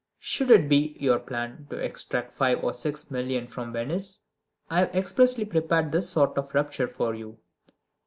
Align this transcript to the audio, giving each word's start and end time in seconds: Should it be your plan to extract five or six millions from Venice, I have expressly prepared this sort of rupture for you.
Should 0.17 0.49
it 0.49 0.67
be 0.67 0.95
your 0.99 1.19
plan 1.19 1.67
to 1.69 1.77
extract 1.77 2.33
five 2.33 2.63
or 2.63 2.73
six 2.73 3.11
millions 3.11 3.53
from 3.53 3.71
Venice, 3.71 4.21
I 4.67 4.79
have 4.79 4.95
expressly 4.95 5.45
prepared 5.45 5.91
this 5.91 6.09
sort 6.09 6.39
of 6.39 6.55
rupture 6.55 6.87
for 6.87 7.13
you. 7.13 7.37